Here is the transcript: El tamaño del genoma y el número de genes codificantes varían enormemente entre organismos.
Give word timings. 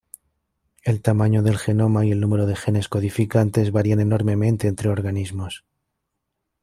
El 0.83 1.03
tamaño 1.03 1.43
del 1.43 1.59
genoma 1.59 2.07
y 2.07 2.11
el 2.11 2.21
número 2.21 2.47
de 2.47 2.55
genes 2.55 2.89
codificantes 2.89 3.71
varían 3.71 3.99
enormemente 3.99 4.67
entre 4.67 4.89
organismos. 4.89 5.63